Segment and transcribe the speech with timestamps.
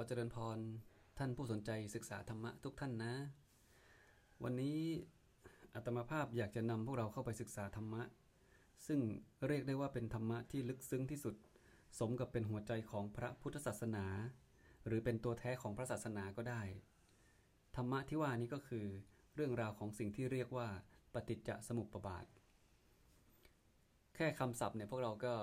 [0.00, 0.58] อเจริญพร
[1.18, 3.14] ท่านผู้สนใจศึกษาธรรมะทุกท่านนะ
[4.44, 4.78] วันนี้
[5.74, 8.02] อาตมาภาพอยากจะนำพวกเราเข้าไปศึกษาธรรมะ
[8.86, 9.00] ซึ่ง
[9.48, 11.34] เรียกได้ว่าเป็นธรรมะที่ลึกซึ้งที่สุด
[11.98, 14.06] สมกับเป็นหัวใจของพระพุทธศาสนา
[14.86, 16.62] หรือเป็นตัวแท้ของพระศาสนาก็ได้
[17.76, 18.86] ธรรมะที่ว่านี้ก็คือ
[19.34, 20.68] เรื่องราวของสิ่งที่เรียกว่า
[21.14, 22.26] ปฏิจจสมุปบาท
[24.14, 25.34] แค่คำศัพท์เนี่ยพวกเราก็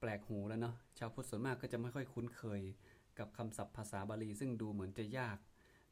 [0.00, 2.60] แปลกหูแล้วเนาะชาวพุทธส่วนมากก็จะไม่ค่อยคุ้นเคย
[3.18, 5.38] กับคำศัพท์ภาษาบาลี ซึ่งดูเหมือนจะยาก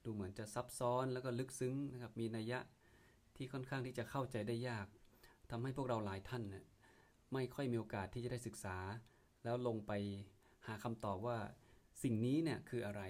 [0.05, 2.59] ดูเหมือนจะซับซ้อนแล้วก็ลึกซึ้งนะครับมีนัยยะ
[3.37, 4.87] ที่ค่อนข้างที่จะเข้าใจได้ยาก
[5.51, 6.65] ทำให้พวกเราหลายท่านเนี่ย
[7.33, 8.77] ไม่ค่อยมีโอกาสที่จะได้ศึกษา
[9.45, 9.93] แล้วลงไป
[10.67, 11.39] หาคำตอบว่า
[12.03, 13.03] สิ่งนี้เนี่ยคืออะไร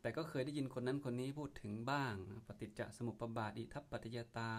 [0.00, 2.14] แต่ก็เคยได้ยินคนนั้นคนนี้พูดถึงบ้าง
[2.46, 4.50] ปฏิจจสมุปบาทอิทัปปัจจยตา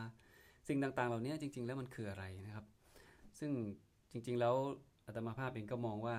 [0.68, 2.66] สิ่งต่างๆ เหล่านี้จริง ๆ แล้วมันคืออะไรนะครับ
[3.40, 3.52] ซึ่ง
[4.12, 4.56] จริงๆแล้ว
[5.06, 6.18] อาตมาภาพเองก็มองว่า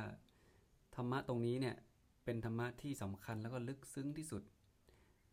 [0.95, 1.77] ธรรมะตรงนี้เนี่ย
[2.27, 4.42] เป็นธรรมะที่สำคัญแล้วก็ลึกซึ้งที่สุด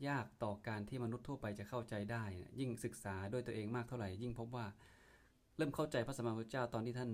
[0.08, 2.24] ยากต่อการที่มนุษย์ทั่วไปจะเข้าใจได้
[2.60, 4.66] ยิ่งศึกษาด้วยตัวเองมากเท่าไหร่ ยิ่งพบว่า
[5.58, 7.10] เริ่มเข้าใจพระสัมมาสัมพุทธเจ้าตอนที่ท่าน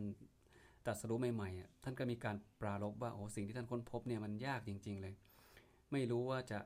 [0.85, 5.13] ตรัสรู้ใหม่ๆท่านก็มีการปราลบว่าโอ้สิ่งที่ท่านค้นพบเนี่ยมันยากจริง ๆ เลย
[5.91, 6.59] ไม่รู้ว่าจะ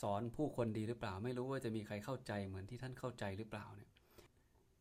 [0.00, 3.90] สอนผู้คนดีหรือเปล่า ไม่รู้ว่าจะมีใครเข้าใจเหมือนที่ท่านเข้าใจหรือเปล่าเนี่ย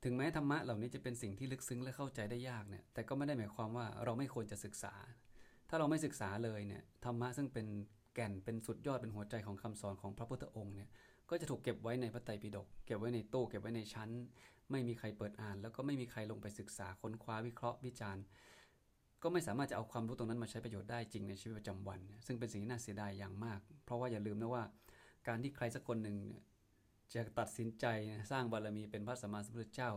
[0.04, 4.94] ถึงแม้ธรรมะเหล่านี้จะเป็นสิ่งที่ลึกซึ้งและเข้าใจได้ยากเนี่ยแต่ก็ไม่ได้หมายความว่าเราไม่ควรจะศึกษา
[5.74, 7.68] ถ้าเราไม่ศึกษาเลยเนี่ยธรรมะซึ่งเป็น
[8.16, 10.90] แก่นเป็นสุดยอดเป็นหัวใจของคำสอนของพระพุทธองค์เนี่ย
[11.30, 14.10] ก็จะถูกเก็บไว้ในพระไตรปิฎกเก็บไว้ในตู้เก็บไว้ในชั้น
[14.72, 18.24] ไม่มีใครเปิดอ่าน แล้วก็ไม่มีใครลงไปศึกษาค้นคว้าวิเคราะห์วิจารณ์
[19.24, 24.64] ก็ไม่สามารถจะเอาความรู้ตรงนั้นมาใช้ประโยชน์ได้จริงในชีวิตประจำวัน ซึ่งเป็นสิ่งที่น่าเสียดายอย่างมาก เพราะว่าอย่าลืมนะว่า
[25.28, 26.18] การที่ใครสักคนหนึ่ง
[27.14, 27.86] จะตัดสินใจ
[28.32, 29.92] สร้างบารมีเป็นพระสัมมาสัมพุทธเจ้า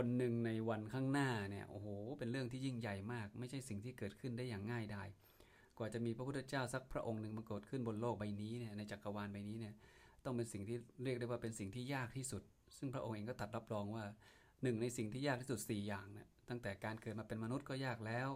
[0.00, 1.86] คนหนึ่งในวันข้างหน้าเนี่ยโอ้โห
[2.18, 5.08] เป็นเรื่องที่ยิ่งใหญ่มาก ไม่ใช่สิ่งที่เกิดขึ้นได้อย่างง่ายดาย
[5.78, 9.74] กว่าจะมีพระพุทธเจ้าสักพระองค์หนึ่งมาเกิดขึ้นบนโลกใบนี้เนี่ยในจักรวาลใบนี้เนี่ย
[10.24, 12.42] ต้องเป็นสิ่งที่เรียกได้ว่าเป็นสิ่งที่ยากที่สุด
[12.78, 14.04] ซึ่งพระองค์เองก็ตัดรับรองว่า
[14.62, 18.28] หนึ่งในสิ่งที่ยากที่สุด 4 อย่างเนี่ยตั้งแต่การเกิดมาเป็นมนุษย์ก็ยากแล้ว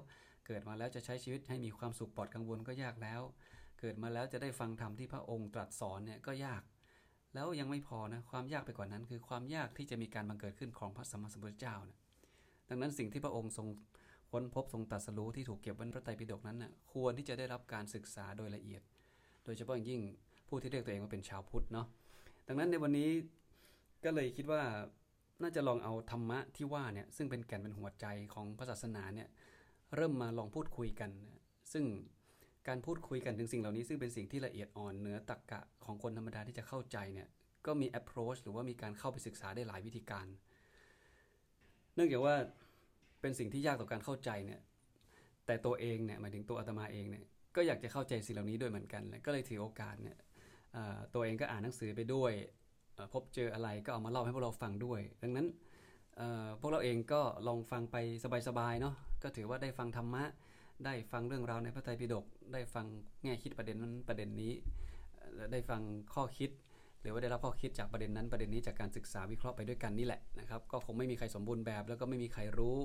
[0.47, 3.23] เกิดมาแล้วจะใช้ชีวิตให้มีความสุขปลอดกังวลก็ยากแล้ว
[3.81, 6.63] เกิดมาแล้วจะได้ฟังธรรมที่พระองค์ตรัสสอนเนี่ยก็ยาก
[7.35, 11.99] แล้วยังไม่พอนะความยากไปกว่านั้น คือความยากที่จะมีการบังเกิดขึ้นของพระสัมมาสัมพุทธเจ้านะ
[12.69, 13.67] ดังนั้นสิ่งที่พระองค์ทรง
[14.33, 18.83] ค้นพบทรงตรัสรู้ที่ถูกเก็บไว้ในพระไตรปิฎกนั้นนะ่ะควรที่จะได้รับการศึกษาโดยละเอียด
[19.45, 20.01] โดยเฉพาะอย่างยิ่ง
[20.49, 21.87] ผู้ที่เรียกตัวเองว่าเป็นชาวพุทธเนาะ
[22.49, 23.11] ดังนั้นในวันนี้
[24.05, 24.63] ก็เลยคิดว่า
[25.43, 29.29] น่าจะลองเอาธรรมะที่ว่าเนี่ยซึ่งเป็นแก่นเป็นหัวใจของพระศาสนาเนี่ย
[29.97, 31.11] เริ่มมาลองพูดคุยกัน
[31.73, 31.85] ซึ่ง
[32.69, 37.29] การพูดคุยกันถึงสิ่งเหล่านี้ซึ่งเป็นสิ่งที่ละเอียดอ่อนเหนือตรรกกะของคนธรรมดาที่จะเข้าใจเนี่ย
[37.67, 40.27] ก็มี approach หรือว่ามีการเข้าไปศึกษาได้หลายวิธีการ
[41.95, 42.37] เนื่องจากว่า
[43.21, 44.61] เป็นสิ่งที่ยากต่อการเข้าใจเนี่ย
[45.47, 47.25] แต่ตัวเองเนี่ยหมายถึงตัวอาตมาเองเนี่ย
[47.57, 50.17] ก็อยากจะเข้าใจสิ่งเหล่านี้ด้วยเหมือนกันก็เลยถือโอกาสเนี่ย
[51.15, 52.33] ตัวเองก็อ่านหนังสือไปด้วย
[53.13, 55.47] พบเจออะไรก็เอามาเล่าให้พวกเราฟังด้วย ดังนั้น
[56.61, 57.97] พวกเราเองก็ลองฟังไป
[58.49, 60.25] สบายๆเนาะก็ถือว่าได้ฟังธรรมะ
[60.85, 62.87] ได้ฟังเรื่องราวในพระไตรปิฎกได้ฟัง
[63.25, 64.53] แง่คิดประเด็นนั้นประเด็นนี้
[65.53, 65.83] ได้ฟัง
[66.15, 66.51] ข้อคิด
[67.01, 72.79] หรือว่าได้รับข้อคิดจากประเด็นนั้นประเด็นนี้จากการศึกษาวิเคราะห์ไปด้วยกันนี่แหละนะครับ ก็คงไม่มีใครสมบูรณ์แบบ แล้วก็ไม่มีใครรู้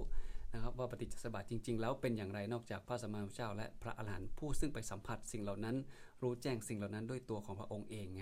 [0.54, 5.76] นะครับว่าปฏิจจสมบัติจริง ๆ แล้วเป็นอย่างไรนอกจากพระสัมมาสัมพุทธเจ้า และพระอรหันต์ผู้ซึ่งไปสัมผัสสิ่งเหล่านั้น
[6.22, 8.22] รู้แจ้งสิ่งเหล่านั้นด้วยตัวของพระองค์เองไง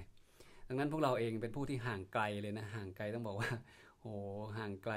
[0.68, 3.50] ดังนั้นพวกเราเองเป็นผู้ที่ห่างไกลเลยนะห่างไกลต้องบอกว่า
[4.02, 4.14] โอ้
[4.58, 4.94] ห่างไกล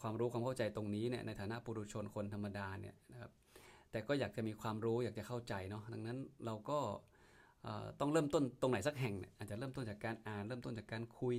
[0.00, 3.30] ความรู้ความเข้าใจตรงนี้เนี่ยในฐานะปุถุชนคนธรรมดาเนี่ยนะครับ
[3.90, 6.78] แต่ก็อยากจะมีความรู้อยากจะเข้าใจเนาะดังนั้นเราก็
[8.00, 11.36] ต้องเริ่มต้นตรงไหนสักแห่งเนี่ยอาจจะเริ่มต้นจากการอ่าน เริ่มต้นจากการคุย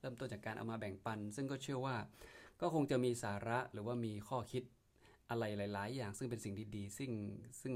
[0.00, 1.96] เริ่มต้นจากการเอามาแบ่งปัน ซึ่งก็เชื่อว่า
[2.60, 4.62] ก็คงจะมีสาระหรือว่ามีข้อคิด
[5.30, 7.10] อะไรหลาย ๆ อย่าง ซึ่งเป็นสิ่งดีๆซึ่ง
[7.60, 7.74] ซึ่ง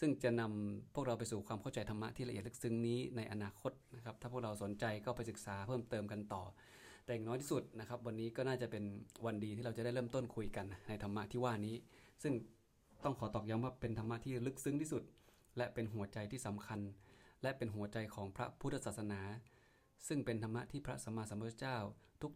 [0.00, 6.42] ซึ่งจะนำพวกเราไปสู่ความเข้าใจธรรมะที่ละเอียดลึกซึ้งนี้ในอนาคตนะครับถ้าพวกเราสนใจก็ไปศึกษาเพิ่มเติมกันต่อ
[7.06, 8.84] แต่อย่างน้อยที่สุดนะครับ วันนี้ก็น่าจะเป็น
[9.26, 11.76] วันดีที่เราจะได้เริ่มต้นคุยกันในธรรมะที่ว่านี้
[12.22, 12.34] ซึ่ง
[13.04, 15.02] ต้องขอตอกย้ำว่าเป็นธรรมะที่ลึกซึ้งที่สุด
[15.56, 16.80] และเป็นหัวใจที่สำคัญ
[17.42, 19.20] และเป็นหัวใจของพระพุทธศาสนา
[20.08, 21.78] ซึ่งเป็นธรรมะที่พระสัมมาสัมพุทธเจ้า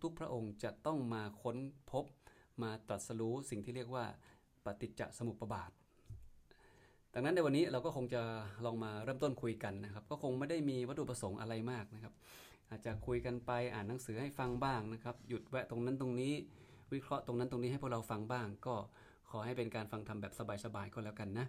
[0.02, 1.56] ทุก ๆ พระองค์จะต้องมาค้น
[1.90, 2.04] พบ
[2.62, 4.04] มาตรัสรู้สิ่งที่เรียกว่า
[4.64, 5.70] ปฏิจจสมุปบาท
[7.14, 8.22] ดังนั้นในวันนี้เราก็คงจะ
[8.64, 12.14] ลองมาเริ่มต้นคุยกันนะครับ ก็คงไม่ได้มีวัตถุประสงค์อะไรมากนะครับ
[12.70, 16.34] อาจจะคุยกันไปอ่านหนังสือให้ฟังบ้างนะครับ หยุดแวะตรงนั้นตรงนี้
[16.92, 18.74] วิเคราะห์ตรงนั้นตรงนี้ให้พวกเราฟังบ้าง ก็
[19.30, 20.32] ขอให้เป็นการฟังทำแบบ
[20.64, 21.46] สบายๆก็แล้วกันนะ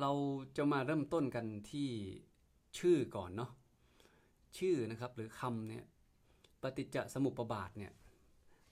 [0.00, 0.10] เรา
[0.56, 1.88] จะมาเริ่มต้นกันที่
[2.78, 3.50] ชื่อก่อนเนาะ
[4.58, 5.84] ชื่อนะครับหรือคำเนี่ย
[6.62, 7.92] ปฏิจจสมุปบาทเนี่ย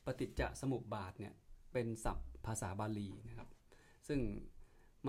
[0.06, 1.32] ปฏิจจสมุปบาทเนี่ย
[1.72, 3.48] เป็นศัพท์ภาษาบาลีนะครับ
[4.08, 4.20] ซึ่ง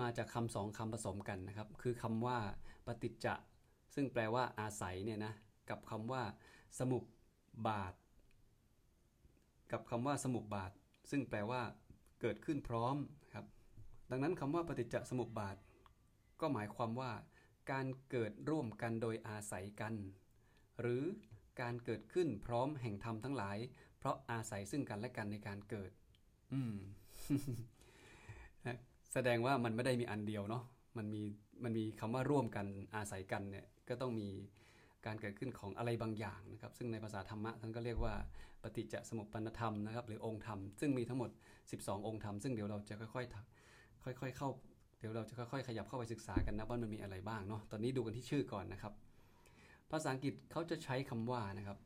[0.00, 2.38] มาจากคำสองคำผสมกันนะครับ คือคำว่า
[2.86, 3.26] ปฏิจจ
[3.94, 5.32] ซึ่งแปลว่าอาศัยเนี่ยนะ
[5.70, 6.22] กับคำว่า
[6.78, 7.02] สมุบ
[7.68, 7.94] บาท
[9.72, 10.72] กับคำว่าสมุบบาท
[11.10, 11.62] ซึ่งแปลว่า
[12.20, 12.96] เกิดขึ้นพร้อม
[13.34, 13.46] ครับ
[14.10, 15.56] ดังนั้นคำว่าปฏิจจสมุปบาท
[16.40, 17.12] ก็หมายความว่า
[17.70, 19.94] การเกิดร่วมกันโดยอาศัยกัน
[20.80, 21.02] หรือ
[21.60, 23.58] การเกิดขึ้นพร้อมแห่งธรรมทั้งหลาย
[23.98, 25.90] เพราะอาศัยซึ่งกันและกันในการเกิด
[26.52, 26.76] อืม
[29.12, 30.64] แสดงว่ามันไม่ได้มีอันเดียวเนาะ
[30.98, 31.22] มันมี
[31.64, 32.66] มันมีคำว่าร่วมกัน
[32.96, 34.28] อาศัยกันเนี่ยก็ต้องมี
[35.06, 38.14] การเกิดขึ้นของอะไรบางอย่างนะครับ ซึ่งในภาษาธรรมะท่านก็เรียกว่า
[38.62, 41.30] ปฏิจจสมุปปนธรรมนะครับ หรือองค์ธรรม ซึ่งมีทั้งหมด
[41.68, 44.48] 12 องค์ธรรม ซึ่งเดี๋ยวเราจะค่อยๆค่อย ๆ เข้า
[45.00, 48.92] เดี๋ยวเราจะค่อยๆ ขยับเข้าไปศึกษากันนะว่ามันมีอะไรบ้างเนาะ ตอนนี้ดูกันที่ชื่อก่อนนะครับ
[49.90, 51.78] ภาษาอังกฤษเขาจะใช้คำว่านะครับ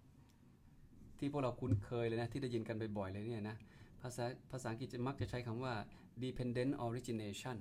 [1.19, 3.57] ที่พวกเราคุ้นเคยเลยนะที่ได้ยินกันบ่อยๆเลยเนี่ยนะ
[4.03, 5.75] ภาษาภาษาอังกฤษจะมักจะใช้คำว่า
[6.23, 7.59] dependent origination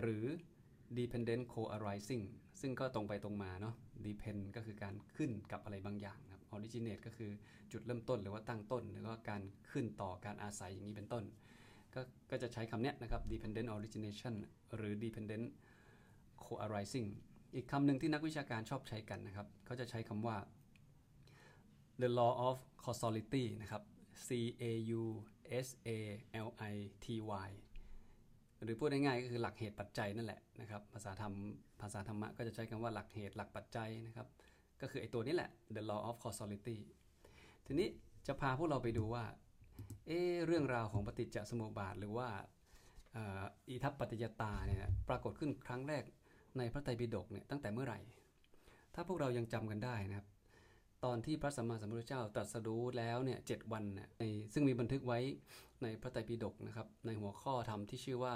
[0.00, 0.24] หรือ
[0.98, 2.24] dependent co-arising
[2.60, 3.74] ซึ่งก็ตรงไปตรงมาเนาะ
[4.06, 7.30] depend ก็คือการขึ้นกับอะไรบางอย่างครับ originate ก็คือ
[7.72, 11.24] จุดเริ่มต้นหรือว่าตั้งต้น หรือว่าการขึ้นต่อการอาศัยอย่างนี้เป็นต้น
[11.94, 12.00] ก็
[12.30, 14.34] ก็จะใช้คำนี้นะครับ dependent origination
[14.76, 15.46] หรือ dependent
[16.44, 17.08] co-arising
[17.54, 20.36] อีกคำหนึ่งที่นักวิชาการชอบใช้กันนะครับ เขาจะใช้คำว่า
[22.02, 23.82] the law of causality นะครับ
[24.26, 24.28] C
[24.62, 25.02] A U
[25.66, 25.90] S A
[26.46, 26.74] L I
[27.04, 27.06] T
[27.46, 27.50] Y
[28.62, 31.32] หรือพูดง่ายๆก็คือหลักเหตุปัจจัยนั่นแหละนะครับภาษาธรรม
[31.82, 34.26] ภาษาธรรมะก็จะใช้คำว่าหลักเหตุหลักปัจจัยนะครับ
[34.80, 36.76] ก็คือไอ้ตัวนี้แหละ the law of causality
[37.66, 37.88] ทีนี้
[38.26, 39.24] จะพาพวกเราไปดูว่า
[40.06, 40.10] เอ
[40.46, 42.28] เรื่องราวของปฏิจจสมุปบาทหรือว่า
[43.68, 46.04] อิทัปปัจจยตาเนี่ยปรากฏขึ้นครั้งแรก
[46.58, 47.98] ในพระไตรปิฎกเนี่ยตั้งแต่เมื่อไหร่
[48.94, 50.26] ถ้าพวกเรายังจำกันได้นะครับ
[51.04, 55.20] ตอนที่พระสัมมาสัมพุทธเจ้าตรัสรู้แล้วเนี่ยเวันเนี่ยในซึ่งมีบันทึกไว้
[55.82, 58.34] ในพระไตรปิฎกนะครับ ในหัวข้อธรรมที่ชื่อว่า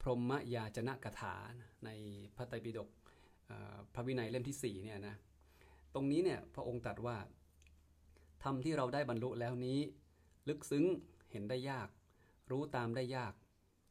[0.00, 1.34] พรหมยาจนะกถา
[1.84, 1.90] ใน
[2.36, 2.88] พระไตรปิฎก
[3.94, 5.16] พระวินัยเล่มที่4เนี่ยนะ
[5.94, 7.16] ตรงนี้เนี่ยพระองค์ตรัสว่า
[8.42, 9.78] ธรรมที่เราได้บรรลุแล้วนี้
[10.48, 10.84] ลึกซึ้ง
[11.30, 11.88] เห็นได้ยาก
[12.50, 13.34] รู้ตามได้ยาก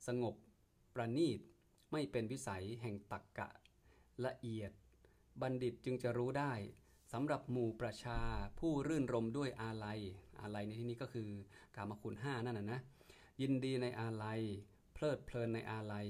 [0.07, 0.35] สงบ
[0.95, 1.39] ประณีต
[1.91, 3.49] ไม่เป็นวิสัยแห่งตักกะ
[4.25, 4.71] ละเอียด
[5.41, 6.53] บัณฑิตจึงจะรู้ได้
[7.11, 8.19] สำหรับหมู่ประชา
[8.59, 9.99] ผู้รื่นรมด้วยอาลัย
[10.41, 11.29] อาลัยในที่นี้ก็คือ
[11.75, 12.79] กามคุณห้านั่นนะนะ
[13.41, 14.41] ยินดีในอาลัย
[14.93, 16.07] เพลิดเพลินในอาลัย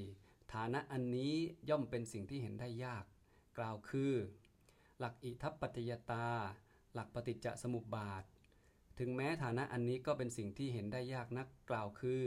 [0.54, 1.34] ฐานะอันนี้
[1.70, 3.06] ย่อมเป็นสิ่งที่เห็นได้ยาก
[3.58, 4.14] กล่าวคือ
[5.00, 6.28] หลักอิทัปปัจยตา
[6.94, 8.24] หลักปฏิจจสมุปบาท
[9.00, 12.24] ถึงแม้ฐานะอันนี้ก็เป็นสิ่งที่เห็นได้ยากนักกล่าวคือ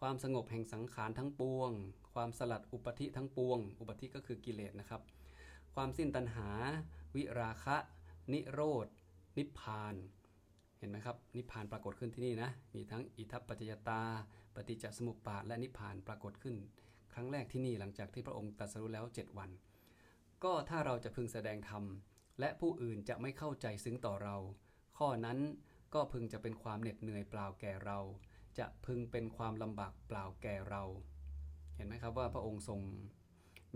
[0.00, 1.70] ความสงบแห่งสังขารทั้งปวง
[2.14, 5.02] ความสลัดอุปธิทั้งปวง อุปธิก็คือกิเลสนะครับ
[5.74, 6.48] ความสิ้นตัณหา
[7.14, 7.76] วิราคะ
[8.32, 8.86] นิโรธ
[9.38, 9.94] นิพพาน
[10.78, 14.02] เห็นไหมครับ นิพพานปรากฏขึ้นที่นี่นะ มีทั้งอิทัปปัจจยตา
[14.54, 16.56] ปฏิจจสมุปบาท และนิพพานปรากฏขึ้น
[17.12, 19.50] ครั้งแรกที่นี่หลังจากที่พระองค์ตรัสรู้แล้ว 7 วัน
[20.44, 21.84] ก็ถ้าเราจะพึงแสดงธรรม
[22.40, 24.36] และผู้อื่นจะไม่เข้าใจซึ้งต่อเรา
[24.98, 25.38] ข้อนั้น
[25.94, 27.98] ก็พึงจะเป็นความเหน็ดเหนื่อยเปล่าแก่เรา
[28.58, 30.82] จะพึงเป็นความลำบากเปล่าแก่เรา
[31.76, 32.80] เห็นไหมครับว่าพระองค์ทรง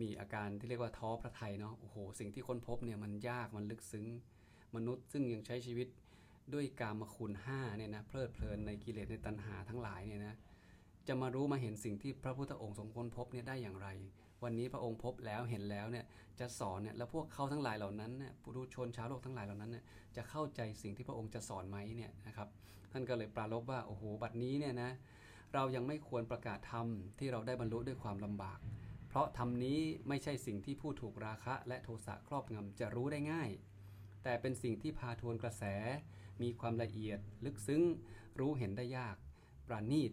[0.00, 4.06] มีอาการที่เรียกว่าท้อพระทัยเนาะ โอ้โห สิ่งที่ค้นพบเนี่ยมันยาก มันลึกซึ้ง
[4.76, 5.88] มนุษย์ ซึ่งยังใช้ชีวิต
[6.54, 10.34] ด้วยกามคุณห้าเนี่ยนะเพลิดเพลินในกิเลสในตัณหาทั้งหลายเนี่ยนะ
[11.08, 13.88] จะมารู้มาเห็นสิ่งที่พระพุทธองค์ทรงค้นพบเนี่ยได้อย่างไร
[14.44, 16.04] วันนี้พระองค์พบแล้วเห็นแล้วเนี่ย
[16.40, 19.84] จะสอนเนี่ยแล้วพวกเขาทั้งหลายเหล่านั้นเนี่ยผู้ชนชาวโลกทั้งหลายเหล่านั้นเนี่ย
[20.16, 22.48] จะเข้าใจสิ่งที่พระองค์จะสอนไหมเนี่ยนะครับ
[22.92, 24.90] ท่านก็เลยปรารบว่าโอ้โหบัดนี้เนี่ยนะ
[25.54, 26.86] เรายังไม่ควรประกาศธรรม
[27.18, 28.58] ที่เราได้บรรลุด้วยความลำบาก
[29.08, 33.50] เพราะธรรมนี้ไม่ใช่สิ่งที่ผู้ถูกราคะและโทสะครอบงำจะรู้ได้ง่าย
[34.22, 35.64] แต่เป็นสิ่งที่พาทวนกระแส
[36.42, 37.82] มีความละเอียด ลึกซึ้ง
[38.38, 39.16] รู้เห็นได้ยาก
[39.66, 40.12] ปราณีต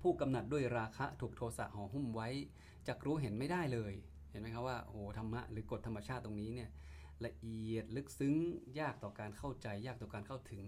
[0.00, 2.28] ผู้กำหนัดด้วยราคะถูกโทสะห่อหุ้มไว้
[2.86, 3.94] จะรู้เห็นไม่ได้เลย
[4.30, 6.70] เห็นไหมครับว่าโอ้ธรรมะหรือกฎธรรมชาติตรงนี้เนี่ย
[7.26, 8.34] ละเอียดลึกซึ้ง
[8.80, 10.64] ยากต่อการเข้าใจ ยากต่อการเข้าถึง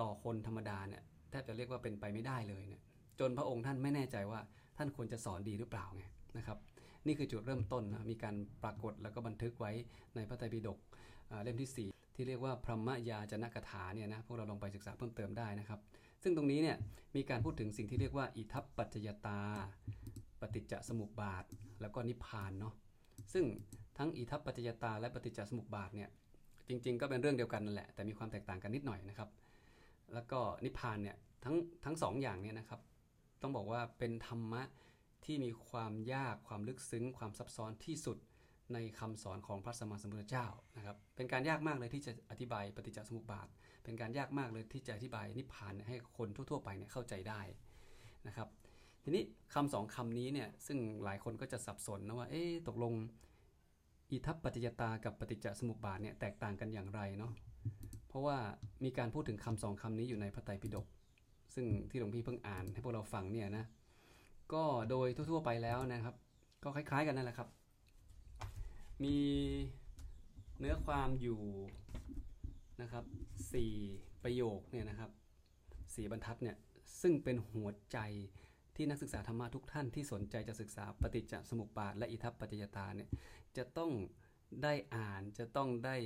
[0.00, 2.82] ต่อคนธรรมดาเนี่ยแทบจะเรียกว่าเป็นไปไม่ได้เลยเนี่ย
[3.20, 4.40] จนพระองค์ท่านไม่แน่ใจว่า
[4.78, 6.04] ท่านควรจะสอนดีหรือเปล่าไง
[6.38, 6.58] นะครับ
[7.06, 9.72] นี่คือจุดเริ่มต้นนะมีการปรากฏแล้วก็บันทึกไว้
[10.14, 10.78] ในพระไตรปิฎก
[11.42, 15.80] เล่มที่ 4 ที่เรียกว่าพรหมยาจนกถาเนี่ยนะพวกเราลองไปศึกษาเพิ่มเติมได้นะครับ
[16.22, 16.76] ซึ่งตรงนี้เนี่ย
[17.16, 19.40] มีการพูดถึงสิ่งที่เรียกว่าอิทัปปัจจยตา
[20.40, 21.44] ปฏิจจสมุปบาท
[21.80, 22.74] แล้วก็นิพพานเนาะ
[23.32, 23.44] ซึ่ง
[23.98, 26.08] ทั้งอิทัปปัจจยตาและปฏิจจสมุปบาทเนี่ย
[26.68, 29.28] จริง ๆ ก็เป็นเรื่องเดียวกันนั่นแหละแต่มีความแตกต่างกันนิดหน่อยนะครับ
[30.14, 32.80] แล้วก็นิพพานเนี่ยทั้งทั้งสองอย่างเนี่ยนะครับ
[33.42, 34.62] ต้องบอกว่าเป็นธรรมะ
[35.24, 38.18] ที่มีความยากความลึกซึ้ง ความซับซ้อนที่สุด
[38.74, 43.48] ในคำสอนของพระสัมมาสัมพุทธเจ้านะครับ เป็นการยากมากเลยที่จะอธิบายปฏิจจสมุปบาท
[43.84, 47.40] เป็นการยากมากเลยที่จะอธิบายนิพพานให้คนทั่ว ๆ ไปเนี่ยเข้าใจได้
[48.26, 48.48] นะครับ
[49.02, 49.22] ทีนี้
[49.54, 52.92] คำสองคำนี้เนี่ยซึ่งหลายคนก็จะสับสนนะว่าเอ๊ะตกลง
[54.10, 57.32] อิทัปปัจจยตากับปฏิจจสมุปบาทเนี่ยแตกต่างกันอย่างไรเนาะ
[58.08, 58.38] เพราะว่า
[58.84, 60.86] มีการพูดถึงคำสองคำนี้อยู่ในพระไตรปิฎก
[61.54, 63.64] ซึ่งที่หลวงพี่เพิ่งอ่านให้พวกเราฟังเนี่ยนะ
[64.52, 66.14] ก็โดยทั่วๆไปแล้วนะครับ
[66.64, 67.48] ก็คล้าย ๆ กันนั่นแหละครับ
[69.04, 69.16] มี
[70.58, 71.42] เนื้อความอยู่
[72.82, 73.04] นะครับ
[73.52, 73.72] สี่
[74.22, 75.10] ประโยคเนี่ยนะครับ
[75.94, 76.56] สี่บรรทัดเนี่ย
[77.00, 77.98] ซึ่งเป็นหัวใจ
[78.76, 83.08] ที่นักศึกษาธรรมะทุกท่านที่สนใจจะศึกษาปฏิจจสมุปบาทและอิทัปปัจจยตาเนี่ย
[83.56, 83.90] จะต้อง
[84.62, 85.96] ได้อ่านจะต้องได้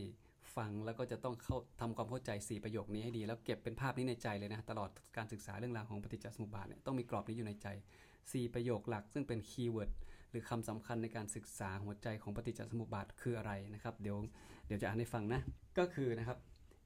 [0.57, 7.67] ฟังแล้วก็จะต้องเข้าทำความเข้าใจ 4 ประโยคนี้ให้ดี แล้วเก็บเป็นภาพนี้ในใจเลยนะ ตลอดการศึกษาเรื่องราวของปฏิจจสมุปบาทเนี่ยต้องมีกรอบนี้อยู่ในใจ
[8.13, 9.91] 4 ประโยคหลัก ซึ่งเป็น keyword
[10.31, 14.19] หรือคำสำคัญในการศึกษาหัวใจของปฏิจจสมุปบาทคืออะไรนะครับ เดี๋ยว
[14.67, 15.41] เดี๋ยวจะอ่านให้ฟังนะ
[15.79, 16.39] ก็คือนะครับ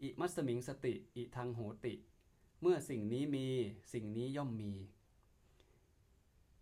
[0.03, 1.95] อิมัสมิงสติอิทังโหติ
[2.63, 3.47] เมื่อสิ่งนี้มี
[3.93, 4.73] สิ่งนี้ย่อมมี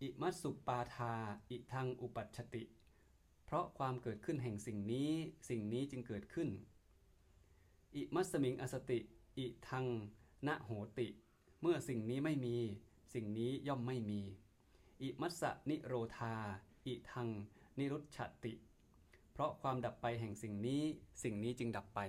[0.01, 1.13] อิมัสสุปาทา
[1.49, 2.63] อิทังอุปัชชติ
[3.45, 5.11] เพราะความเกิดขึ้นแห่งสิ่งนี้
[5.49, 6.49] สิ่งนี้จึงเกิดขึ้น
[7.95, 8.99] อิมัสมิงอสติ
[9.37, 9.85] อิทัง
[10.47, 10.69] นะโห
[10.99, 11.07] ติ
[11.61, 12.57] เมื่อสิ่งนี้ไม่มี
[13.13, 14.21] สิ่งนี้ย่อมไม่มี
[15.01, 16.35] อิมัสสนิโรธา
[16.89, 17.27] อิทัง
[17.77, 18.53] นิรุชชติ
[19.33, 20.81] เพราะความดับไปแห่งสิ่งนี้
[21.23, 21.99] สิ่งนี้จึงดับไป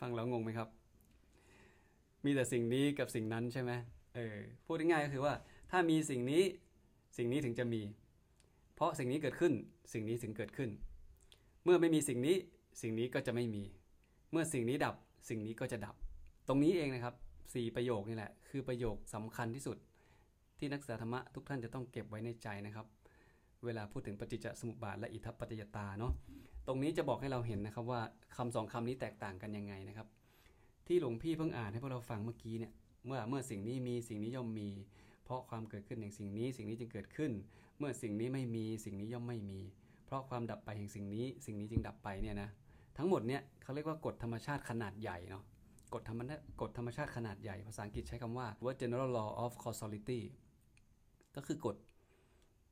[0.00, 0.68] ฟังแล้วงงไหมครับ
[2.24, 3.72] มีแต่สิ่งนี้กับสิ่งนั้นใช่ไหม
[4.14, 5.34] เออพูดง่ายๆก็คือว่า
[5.70, 6.42] ถ้ามีสิ่งนี้
[7.16, 7.82] สิ่งนี้ถึงจะมี
[8.74, 9.52] เพราะสิ่งนี้เกิดขึ้น
[9.92, 10.70] สิ่งนี้ถึงเกิดขึ้น
[11.64, 12.36] เมื่อไม่มีสิ่งนี้
[12.82, 13.62] สิ่งนี้ก็จะไม่มี
[14.30, 14.94] เมื่อสิ่งนี้ดับ
[15.28, 15.94] สิ่งนี้ก็จะดับ
[16.48, 17.14] ตรงนี้เองนะครับ
[17.54, 19.76] สี่ประโยคนี่แหละ คือประโยคสำคัญที่สุด
[20.58, 22.86] ที่นักศึกษาธรรมะทุกท่านจะต้องเก็บไว้ในใจนะครับ
[23.64, 26.12] เวลาพูดถึงปฏิจจสมุปบาทและอิทัปปัจจยตาเนาะ
[26.66, 28.00] ตรงนี้จะบอกให้เราเห็นนะครับว่า
[28.36, 30.06] คำสองคำนี้แตกต่างกันยังไงนะครับ
[30.86, 32.72] ที่หลวงพี่เพิ่งอ่านให้พวกเราฟังเมื่อกี้เนี่ย
[33.06, 34.68] เมื่อเมื่อสิ่งนี้มีสิ่งนี้ย่อมมี
[35.24, 37.32] เพราะความเกิดขึ้นแห่งสิ่งนี้ สิ่งนี้จึงเกิดขึ้น
[37.78, 39.60] เมื่อสิ่งนี้ไม่มีสิ่งนี้ย่อมไม่มี
[40.06, 42.48] เพราะความดับไปแห่งสิ่งนี้ สิ่งนี้จึงดับไปเนี่ยนะ
[42.98, 45.42] ทั้งหมดเนี่ยเขาเรียกว่ากฎธรรมชาติขนาดใหญ่เนาะ
[45.94, 46.20] กฎธรรม
[46.60, 50.20] กฎธรรมชาติขนาดใหญ่ ภาษาอังกฤษใช้คำว่าว่า general law of causality
[51.36, 51.76] ก็คือกฎ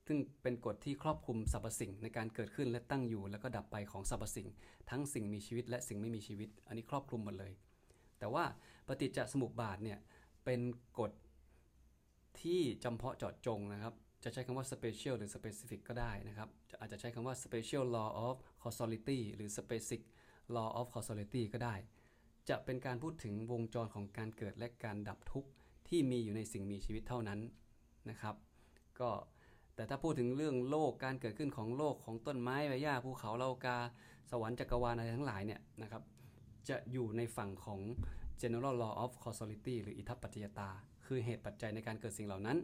[0.06, 4.49] ซึ่งเป็นกฎที่ครอบคลุมสรรพสิ่งในการเกิดขึ้นและตั้งอยู่ แล้วก็ดับไปของสรรพสิ่ง
[4.90, 7.52] ทั้งสิ่งมีชีวิตและสิ่งไม่มีชีวิต อันนี้ครอบคลุมหมดเลย
[8.18, 8.44] แต่ว่า
[8.87, 9.99] ปฏิจจสมุปบาทเนี่ย
[10.44, 10.61] เป็น
[10.99, 11.12] กฎ
[12.40, 13.94] ที่จำเพาะเจาะจงนะครับ
[14.25, 16.49] จะใช้คำว่า special หรือ specific ก็ได้นะครับ
[16.80, 20.02] อาจจะใช้คำว่า special law of causality หรือ specific
[20.56, 21.75] law of causality ก็ได้
[22.49, 25.50] จะเป็นการพูดถึงวงจรของการเกิดและการดับทุกข์
[25.88, 27.40] ที่มีอยู่ในสิ่งมีชีวิตเท่านั้น
[28.11, 28.35] นะครับ
[29.01, 29.11] ก็
[29.77, 33.77] แต่ถ้าพูดถึงเรื่องโลกการเกิดขึ้นของโลกของต้นไม้ใบหญ้าภูเขาเลากา
[34.31, 36.03] สวรรค์จักรวาลอะไรทั้งหลายเนี่ยนะครับ
[36.69, 37.81] จะอยู่ในฝั่งของ
[38.43, 40.71] general law of causality หรืออิทัปปัจจยตา
[41.07, 42.59] คือเหตุปัจจัยในการเกิดสิ่งเหล่านั้น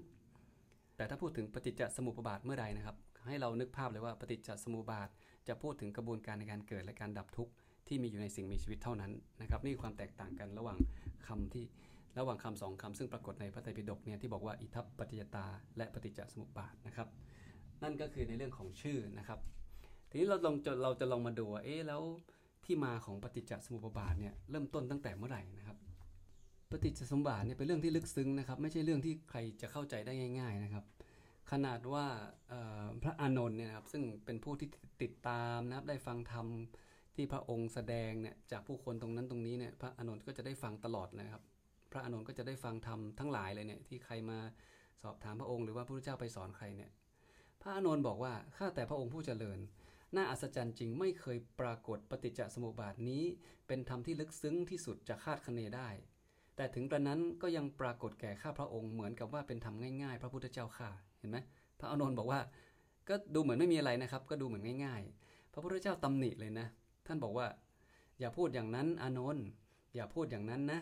[0.96, 2.96] แต่ถ้าพูดถึงปฏิจจสมุปบาทเมื่อใดนะครับ
[3.26, 5.08] ให้เรานึกภาพเลยว่าปฏิจจสมุปบาท
[5.48, 7.52] จะพูดถึงกระบวนการในการเกิดและการดับทุกข์
[7.88, 10.78] ที่มีอยู่ในสิ่งมีชีวิตเท่านั้นนะครับนี่คือความแตกต่างกันระหว่าง
[11.26, 11.64] คำที่
[12.18, 17.08] ระหว่างคำสองคำซึ่งปรากฏในพระไตรปิฎกเนี่ยที่บอกว่าอิทัปปัจจยตา และปฏิจจสมุปบาทนะครับ
[17.82, 19.40] นั่นก็คือในเรื่องของชื่อนะครับ
[20.10, 22.02] ทีนี้เราลองเราจะลองมาดูว่าเอ๊ะแล้ว
[22.64, 25.76] ที่มาของปฏิจจสมุปบาทเนี่ยเริ่มต้นตั้งแต่เมื่อไหร่นะครับ
[26.70, 30.84] ปฏิจจสมุปบาทเนี่ยเป็นเรื่องที่ลึกซึ้งนะครับ ไม่ใช่เรื่องที่ใครจะเข้าใจได้ง่าย ๆนะครับ
[31.50, 32.06] ขนาดว่า
[33.02, 34.68] พระอานนท์เนี่ยครับซึ่งเป็นผู้ที่
[35.02, 36.46] ติดตามนะครับได้ฟังธรรม
[37.16, 41.42] ที่พระองค์แสดงเนี่ยจากผู้คนตรงนั้นตรงนี้เนี่ยพระอานนท์ก็จะได้ฟังตลอดนะครับ
[41.92, 44.38] พระอานนท์ก็จะได้ฟังธรรมทั้งหลายเลยเนี่ยที่ใครมา
[45.02, 46.90] สอบถามพระองค์หรือว่าพระพุทธเจ้าไปสอนใครเนี่ย
[47.62, 49.58] พระอานนท์บอกว่าข้าแต่พระองค์ผู้เจริญ
[50.16, 53.22] น่าอัศจรรย์จริงไม่เคยปรากฏปฏิจจสมุปบาทนี้
[53.66, 55.88] เป็นธรรมที่ลึกซึ้งที่สุดจะคาดคะเนได้
[56.56, 61.38] แต่ถึงกระนั้นก็ยังปรากฏแก่ข้าพระองค์เหมือนกับว่าเป็นธรรมง่ายๆ พระพุทธเจ้าข้าเห็นไหม
[61.80, 62.40] พระอานนท์บอกว่า
[63.08, 66.66] ก็ดูเหมือนไม่มีอะไรนะครับ ก็ดูเหมือนง่ายๆ พระพุทธเจ้าตำหนิเลยนะ
[67.06, 67.46] ท่านบอกว่า
[68.20, 69.44] อย่าพูดอย่างนั้นอานนท์
[69.94, 70.80] อย่าพูดอย่างนั้นนะ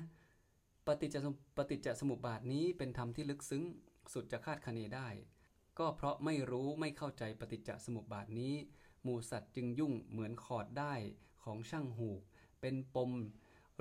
[0.88, 1.16] ปฏิจจ
[1.56, 3.64] ปฏิจจสมุปบาทนี้เป็นธรรมที่ลึกซึ้ง
[4.12, 5.08] สุดจะคาดคะเนได้
[5.78, 8.54] ก็เพราะไม่รู้ไม่เข้าใจปฏิจจสมุปบาทนี้
[9.02, 10.94] หมูสัตว์จึงยุ่งเหมือนขอดได้
[11.44, 12.20] ของช่างหูก
[12.60, 13.10] เป็นปม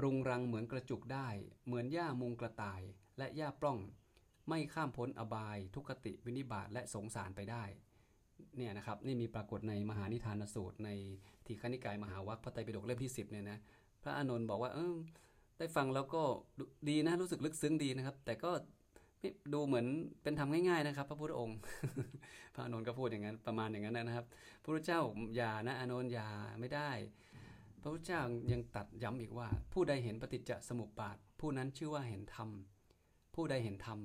[0.04, 1.28] รุงรังเหมือนกระจุกได้
[1.66, 2.82] เหมือนหญ้ามุงกระต่าย
[3.18, 3.80] และหญ้าปล้อง
[4.48, 7.64] ไม่ข้ามพ้นอบาย ทุกติวินิบาตและสงสารไปได้
[8.58, 10.90] เนี่ยนะครับนี่มีปรากฏในมหานิทานสูตรใน
[11.46, 13.60] ทีฆนิกายมหาวัคพระไตรปิฎกเล่มที่ 10เนี่ยนะ
[14.04, 14.96] พระอานนท์บอกว่าเออ
[15.58, 16.24] ได้ฟังแล้วก็
[16.90, 18.52] ดีนะรู้สึกลึกซึ้งดีนะครับ แต่ก็
[19.54, 19.86] ดูเหมือน
[20.24, 21.58] เป็นทำง่ายๆนะครับ พระพุทธองค์
[22.54, 24.26] พระอานนก็พูดอย่างนั้นประมาณอย่างนั้นนะครับ
[24.64, 25.02] พระพุทธเจ้า
[25.36, 26.90] อย่านะอานนอย่าไม่ได้
[27.82, 28.22] พระพุทธเจ้า
[28.52, 32.50] ยังตัดย้ำอีกว่า ผู้ใดเห็นปฏิจจสมุปบาท ผู้นั้นชื่อว่าเห็นธรรม
[33.36, 34.00] ผู้ใดเห็นธรรม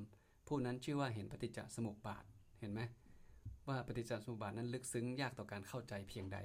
[0.48, 2.24] ผู้นั้นชื่อว่าเห็นปฏิจจสมุปบาท
[2.60, 2.80] เห็นไหม
[3.68, 6.38] ว่าปฏิจจสมุปบาทนั้นลึกซึ้งยากต่อการเข้าใจเพียงใด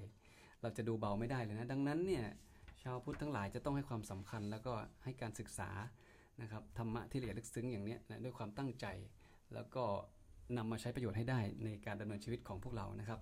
[0.62, 5.70] เราจะดูเบาไม่ได้เลยนะ ดังนั้นเนี่ยาวพุทธทั้งหลายจะต้องให้ความสำคัญแล้วก็ให้การศึกษา
[6.42, 8.86] นะครับธรรมะที่ละเอียดลึกซึ้งอย่างนี้นะด้วยความตั้งใจ
[9.54, 9.84] แล้วก็
[10.58, 13.20] นำมาใช้ประโยชน์ให้ได้ในการดำเนินชีวิตของพวกเรานะครับ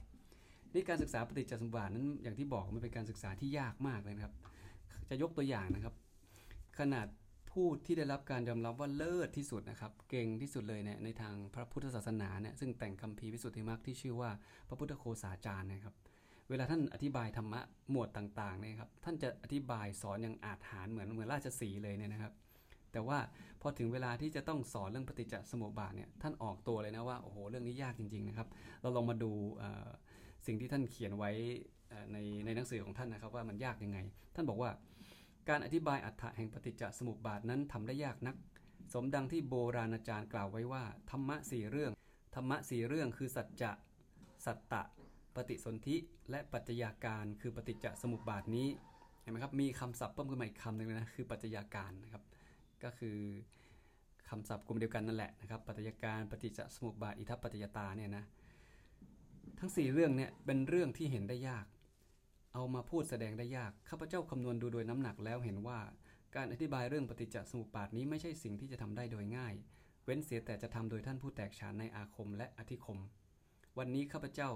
[0.73, 4.33] นี่การศึกษาปฏิจจสมุปบาทนั้นอย่างที่บอกมันเป็นการศึกษาที่ยากมากเลยนะครับ
[5.09, 5.93] จะยกตัวอย่างนะครับ
[6.79, 7.07] ขนาด
[7.51, 14.31] ผู้ที่ได้รับการยอมรับว่าเลิศที่สุดนะครับ เก่งที่สุดเลยเนี่ยในทางพระพุทธศาสนาเนี่ยซึ่งแต่งคัมภีร์วิสุทธิมรรคที่ชื่อว่า
[14.67, 15.95] พระพุทธโคสาจารย์นะครับ
[16.49, 17.61] เวลาท่านอธิบายธรรมะ
[17.91, 22.33] หมวดต่างๆเนี่ยครับท่านจะอธิบายสอนอย่างอาจหารเหมือนเหมือนราชสีเลยเนี่ยนะครับ
[22.91, 23.19] แต่ว่า
[23.61, 28.47] พอถึงเวลาที่จะต้องสอนเรื่องปฏิจจสมุปบาทเนี่ยท่านออกตัวเลยนะว่าโอ้โหเรื่องนี้ยากจริงๆนะครับ
[28.81, 29.31] เราลองมาดู
[30.45, 31.31] สิ่งที่ท่านเขียนไว้
[32.11, 33.99] ในในหนังสือของท่านนะครับว่ามันยากยังไง
[34.35, 34.71] ท่านบอกว่า
[35.49, 38.35] การอธิบายอัฏฐะแห่งปฏิจจสมุปบาทนั้นทำได้ยากนัก
[38.93, 41.91] สมดังที่โบราณอาจารย์กล่าวไว้ว่าธรรมะสี่เรื่อง
[42.35, 43.71] ธรรมะสี่เรื่องคือสัจจะ
[44.45, 44.83] สัตตะ
[45.35, 45.95] ปฏิสนธิ
[46.29, 48.67] และปัจจัยาการคือปฏิจจสมุปบาทนี้
[49.21, 52.23] เห็นไหมครับมีคำศัพท์เพิ่มขึ้นมาอีกคำหนึ่งเลยนะคือปัจจัยาการนะครับ
[52.83, 53.17] ก็คือ
[54.29, 58.23] คำศัพท์กลุ่มเดียวกันนั่นแหละนะครับปัจจัยาการปฏิจจสมุปบาทอิทัปปัจจยตาเนี่ยนะ
[59.59, 61.65] ทั้ง 4 เรื่องเนี่ยเป็นเรื่องที่เห็นได้ยาก
[62.53, 65.79] เอามาพูดแสดงได้ยากข้าพเจ้าคำนวณดูโดยน้ำหนักแล้วเห็นว่า
[66.35, 69.53] การอธิบายเรื่องปฏิจจสมุปบาทนี้ไม่ใช่สิ่งที่จะทำได้โดยง่าย
[70.03, 72.99] เว้นเสียแต่จะทำโดยท่านผู้แตกฉานในอาคมและอธิคม
[73.77, 74.49] วันนี้ข้าพเจ้า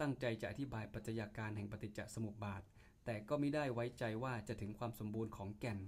[0.00, 2.62] ตั้งใจจะอธิบายปัจจัยาการแห่งปฏิจจสมุปบาท
[3.04, 5.78] แต่ก็ไม่ได้ไว้ใจว่าจะถึงความสมบูรณ์ของแก่น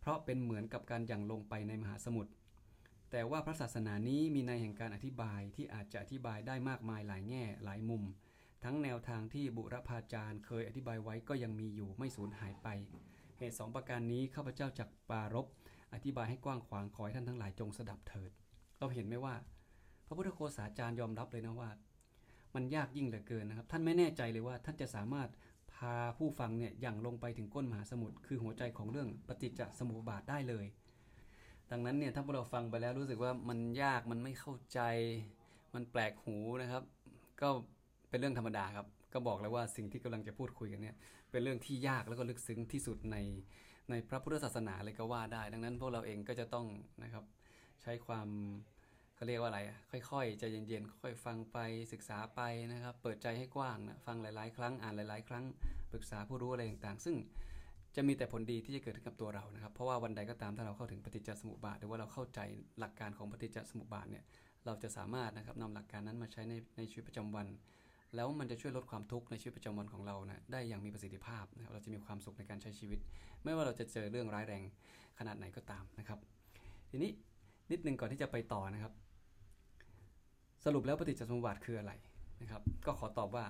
[0.00, 2.32] เพราะเป็นเหมือนกับการย่างลงไปในมหาสมุทร
[3.10, 8.02] แต่ว่าพระศาสนานี้มีในแห่งการอธิบายที่อาจจะอธิบายได้มากมายหลายแง่หลายมุม
[8.64, 12.68] ทั้งแนวทางที่บุรพาจารย์เคยอธิบายไว้ก็ยังมีอยู่ไม่สูญหายไป
[13.38, 15.46] เหตุสองประการนี้ข้าพเจ้าจักปารบ
[15.94, 18.30] อธิบายให้กว้างขวางขอให้ท่านทั้งหลายจงสดับเถิด
[18.78, 19.34] เราเห็นไหมว่า
[20.06, 21.70] พระพุทธโฆษาจารย์ยอมรับเลยนะว่า
[22.54, 25.28] มันยากยิ่งเหลือเกินนะครับ ท่านไม่แน่ใจเลยว่าท่านจะสามารถ
[25.74, 30.66] พาผู้ฟังเนี่ยอย่างลงไปถึงก้นมหาสมุทรคือหัวใจของเรื่องปฏิจจสมุปบาทได้เลย
[31.70, 34.80] ดังนั้นเนี่ยถ้าพวกเราฟังไปแล้วรู้สึกว่ามันยากมันไม่เข้าใจ
[35.74, 36.82] มันแปลกหูนะครับ
[37.40, 37.48] ก็
[38.08, 40.96] เป็นเรื่องธรรมดาครับ ก็บอกแล้วว่าสิ่งที่กำลังจะพูดคุยกันเนี่ย
[41.30, 43.16] เป็นเรื่องที่ยากแล้วก็ลึกซึ้งที่สุดใน
[43.90, 46.66] ในพระพุทธศาสนาเลยก็ว่าได้ ดังนั้นพวกเราเองก็จะต้อง
[47.02, 47.24] นะครับ
[47.82, 48.28] ใช้ความ
[49.20, 49.60] เขาเรียกว่าอะไร
[50.10, 51.58] ค่อยๆใจเย็นๆค่อยฟังไป
[51.92, 52.40] ศึกษาไป
[52.72, 55.44] นะครับ เปิดใจให้กว้างนะฟังหลาย ๆ ครั้งอ่านหลาย ๆ ครั้ง
[55.92, 57.16] ปรึกษาผู้รู้อะไรต่างๆ ซึ่ง
[57.96, 62.40] จะมีแต่ผลดีที่จะเกิดขึ้นกับตัวเรานะครับ เพราะว่าวันใดก็ตามถ้าเราเข้าถึงปฏิจจสมุปบาทหรือว่าเราเข้าใจ
[62.78, 64.24] หลักการของปฏิจจสมุปบาทเนี่ย
[64.66, 67.46] เราจะสามารถนะครับนำหลักการนั้นมาใช้ในในชีวิตประจำวัน
[68.14, 72.98] แล้วมันจะช่วยลดความทุกข์ในชีวิตประจำวันของเรานะได้อย่างมีประสิทธิภาพนะครับเราจะมีความสุขในการใช้ชีวิต
[73.44, 74.62] ไม่ว่าเราจะเจอเรื่องร้ายแรง
[75.18, 76.18] ขนาดไหนก็ตามนะครับ
[76.90, 77.10] ทีนี้
[77.70, 78.92] นิดนึงก่อนที่จะไปต่อนะครับ
[80.64, 81.92] สรุปแล้วปฏิจจสมุปบาทคืออะไร
[82.42, 83.46] นะครับ ก็ขอตอบว่า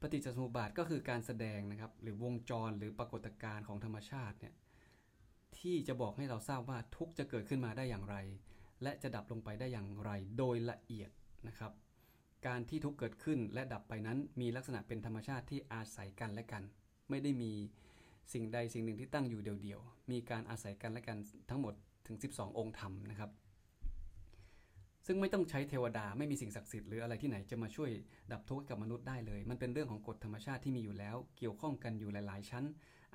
[0.00, 4.54] ปฏิจจสมุปบาทก็คือการแสดงนะครับ หรือวงจรหรือปรากฏการณ์ของธรรมชาติเนี่ย
[5.58, 8.16] ที่จะบอกให้เราทราบว่าทุกจะเกิดขึ้นมาได้อย่างไร
[8.82, 11.10] และจะดับลงไปได้อย่างไรโดยละเอียด
[11.48, 11.72] นะครับ
[12.46, 16.62] การที่ทุกเกิดขึ้นและดับไปนั้นมีลักษณะเป็นธรรมชาติที่อาศัยกันและกัน
[17.10, 17.52] ไม่ได้มี
[18.32, 21.18] สิ่งใดสิ่งหนึ่งที่ตั้งอยู่เดียวๆมีการอาศัยกันและกัน
[21.50, 21.74] ทั้งหมด
[22.06, 23.30] ถึง 12 องค์ธรรมนะครับ
[25.06, 27.90] ซึ่งไม่ต้องใช้เทวดาไม่มีสิ่งศักดิ์สิทธิ์หรืออะไรที่ไหนจะมาช่วย
[28.32, 32.64] ดับทุกข์กับมนุษย์ได้เลย มันเป็นเรื่องของกฎธรรมชาติที่มีอยู่แล้ว เกี่ยวข้องกันอยู่หลาย ๆ ชั้น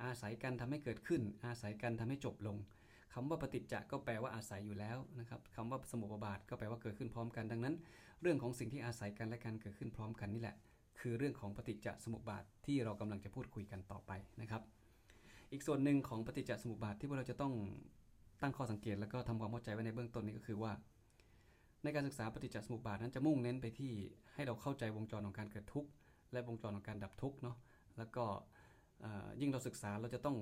[0.04, 2.56] อาศัยกันทำให้เกิดขึ้น อาศัยกันทำให้จบลง
[3.14, 7.74] คำว่าปฏิจจะก็แปลว่าอาศัยอยู่แล้วนะครับคำว่าสมุปบาทก็แปลว่าเกิดขึ้นพร้อมกันดังนั้น
[8.22, 10.56] เรื่องของสิ่งที่อาศัยกันและกันเกิดขึ้นพร้อมกันนี่แหละ
[11.00, 14.62] คือเรื่องของปฏิจจสมุปบาทที่เรากำลังจะพูดคุยกันต่อไปนะครับ
[15.52, 17.52] อีกส่วนหนึ่งของปฏิจจสมุปบาทที่พวกเราจะต้อง
[18.42, 20.72] ตั้งข้อสังเกตแล้วก็ทำความเข้าใจไว้ในเบื้องต้นนี้ก็คือว่า
[21.84, 23.92] ในการศึกษาปฏิจจสมุปบาทนั้นจะมุ่งเน้นไปที่
[24.34, 25.90] ให้เราเข้าใจวงจรของการเกิดทุกข์
[26.32, 27.56] และวงจรของการดับทุกข์เนาะ
[27.98, 28.24] แล้วก็
[29.40, 30.36] ยิ่งเราศึกษาเราจะต้อง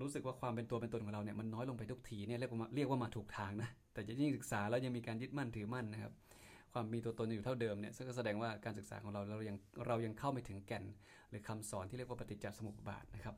[0.00, 6.12] รู้สึกว่าความเป็นตัวเป็นตนของเราเนี่ยมันน้อยลงไปทุกทีเนี่ยเรียกว่าเรียกว่ามาถูกทางนะแต่จะยิ่งศึกษาแล้วยังมีการยึดมั่นถือมั่นนะครับ
[6.72, 9.56] ความมีตัวตนอยู่เท่าเดิมเนี่ยก็แสดงว่าการศึกษาของเราเรายัง
[9.86, 10.84] เรายังเข้าไม่ถึงแก่น
[11.30, 13.34] หรือคำสอนที่เรียกว่าปฏิจจสมุปบาทนะครับ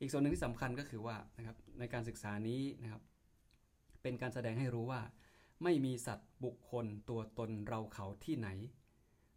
[0.00, 3.02] อีกส่วนหนึ่งที่สำคัญก็คือว่านะครับในการศึกษานี้นะครับ
[4.02, 5.00] เป็นการแสดงให้รู้ว่า
[5.62, 8.48] ไม่มีสัตว์บุคคลตัวตนเราเขาที่ไหน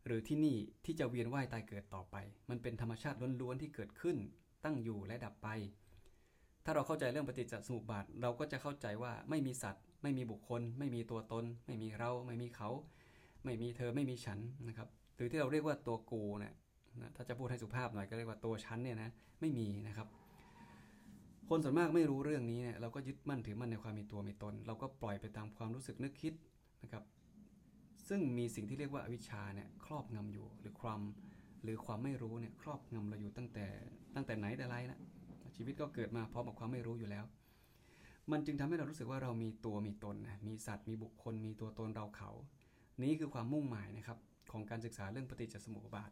[0.06, 2.16] หรือที่นี่ที่จะเวียนว่ายตายเกิดต่อไป
[2.50, 4.18] มันเป็นธรรมชาติล้วนๆที่เกิดขึ้น
[4.64, 5.48] ตั้งอยู่และดับไป
[6.66, 12.70] ถ้าเราเข้าใจเรื่องปฏิจจสมุปบาทเราก็จะเข้าใจว่าไม่มีสัตว์ ไม่มีบุคคล ไม่มีตัวตน ไม่มีเรา ไม่มีเขา
[13.46, 16.54] ไม่มีเธอไม่มีฉันนะครับหรือที่เราเรียกว่าตัวกูเนี่ย
[17.02, 19.10] นะถ้าจะพูดให้สุภาพหน่อยก็เรียกว่าตัวฉันเนี่ยนะ
[19.42, 20.08] ไม่มีนะครับ
[21.50, 26.34] คนส่วนมากไม่รู้เรื่องนี้เนี่ยเราก็ยึดมั่นถือมั่นในความมีตัวมีตน เราก็ปล่อยไปตามความรู้สึกนึกคิด
[26.84, 27.04] นะครับ
[28.08, 31.00] ซึ่งมีสิ่งที่เรียกว่าอวิชชาเนี่ยครอบงำอยู่ หรือความ
[31.64, 33.68] หรือความไม่รู้เนี่ยครอบงำเราอยู่ตั้งแต่
[34.16, 35.00] ตั้งแต่ไหนแต่ไรแล้ว
[35.56, 37.26] ชีวิตก็เกิดมาพร้อมกับความไม่รู้อยู่แล้ว
[38.32, 42.32] มันจึงทำให้เรารู้สึกว่าเรามีตัวมีตนนะมีสัตว์มีบุคคล มีตัวตนเราเขา
[43.04, 44.18] นี้คือความมุ่งหมายนะครับ
[44.52, 46.12] ของการศึกษาเรื่องปฏิจจสมุปบาท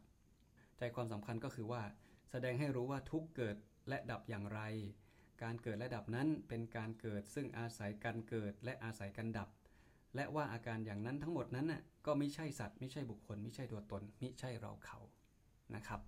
[0.78, 1.82] ใจความสำคัญก็คือว่า
[2.30, 3.56] แสดงให้รู้ว่าทุกเกิด
[3.88, 4.60] และดับอย่างไร
[5.42, 9.48] การเกิดและดับนั้นเป็นการเกิดซึ่งอาศัยการเกิดและอาศัยการดับ
[10.14, 14.98] และว่าอาการอย่างนั้นทั้งหมดนั้นน่ะก็ไม่ใช่สัตว์ไม่ใช่บุคคลไม่ใช่ตัวตนไม่ใช่เราเขา
[15.74, 16.00] นะครับ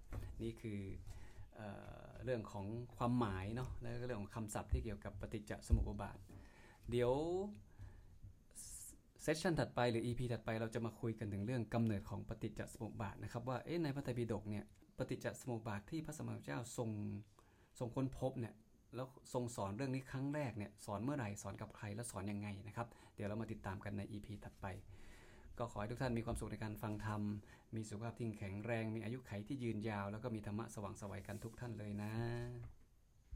[0.42, 0.80] นี่คือ
[1.54, 1.60] เอ
[2.04, 2.66] อเรื่องของ
[2.96, 6.18] ความหมายเนาะและเรื่องของคำศัพท์ที่เกี่ยวกับปฏิจจสมุปบาท
[6.90, 7.12] เดี๋ยว
[9.22, 14.64] เซสชันถัดไปหรือ EP ถัดไปเราจะมาคุยกันถึงเรื่องกำเนิดของปฏิจจสมุปบาทนะครับว่าเอ๊ะในพระไตรปิฎกเนี่ย
[14.98, 16.90] ปฏิจจสมุปบาทที่พระสมมาเจ้าทรง
[17.78, 18.54] ทรงค้นพบเนี่ย
[18.94, 24.66] แล้วทรงสอนเรื่องนี้ครั้งแรกเนี่ยสอนเมื่อไหร่สอนกับใครและสอนยังไงนะครับ เดี๋ยวเรามาติดตามกันใน EP ถัดไป
[25.58, 27.22] ก็ขอให้ทุกท่านมีความสุขในการฟังธรรม
[27.74, 32.12] มีสุขภาพที่แข็งแรง มีอายุไขที่ยืนยาว แล้วก็มีธรรมะสว่างสวัยกันทุกท่านเลยนะ